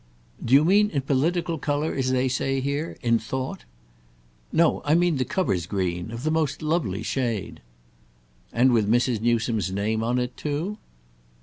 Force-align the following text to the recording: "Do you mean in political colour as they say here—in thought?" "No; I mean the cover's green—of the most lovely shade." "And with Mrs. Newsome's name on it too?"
"Do 0.43 0.55
you 0.55 0.65
mean 0.65 0.89
in 0.89 1.03
political 1.03 1.59
colour 1.59 1.93
as 1.93 2.09
they 2.11 2.27
say 2.27 2.59
here—in 2.59 3.19
thought?" 3.19 3.65
"No; 4.51 4.81
I 4.83 4.95
mean 4.95 5.17
the 5.17 5.25
cover's 5.25 5.67
green—of 5.67 6.23
the 6.23 6.31
most 6.31 6.63
lovely 6.63 7.03
shade." 7.03 7.61
"And 8.51 8.71
with 8.73 8.89
Mrs. 8.89 9.21
Newsome's 9.21 9.71
name 9.71 10.03
on 10.03 10.17
it 10.17 10.35
too?" 10.35 10.79